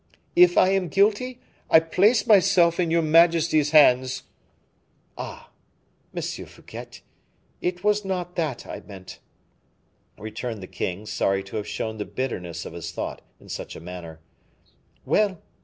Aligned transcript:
"If 0.35 0.57
I 0.57 0.69
am 0.69 0.87
guilty, 0.87 1.39
I 1.69 1.79
place 1.79 2.25
myself 2.25 2.79
in 2.79 2.89
your 2.89 3.03
majesty's 3.03 3.69
hands." 3.69 4.23
"Ah! 5.15 5.51
Monsieur 6.11 6.47
Fouquet, 6.47 7.03
it 7.61 7.83
was 7.83 8.03
not 8.03 8.35
that 8.35 8.65
I 8.65 8.79
meant," 8.79 9.19
returned 10.17 10.63
the 10.63 10.65
king, 10.65 11.05
sorry 11.05 11.43
to 11.43 11.55
have 11.57 11.67
shown 11.67 11.97
the 11.97 12.05
bitterness 12.05 12.65
of 12.65 12.73
his 12.73 12.91
thought 12.91 13.21
in 13.39 13.47
such 13.47 13.75
a 13.75 13.79
manner. 13.79 14.19
"Well! 15.05 15.39